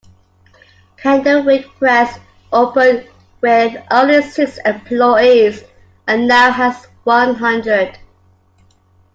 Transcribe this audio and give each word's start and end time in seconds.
Candlewick 0.97 1.75
Press 1.77 2.17
opened 2.51 3.07
with 3.41 3.83
only 3.91 4.23
six 4.23 4.57
employees 4.65 5.63
and 6.07 6.27
now 6.27 6.49
has 6.51 6.87
one 7.03 7.35
hundred. 7.35 7.99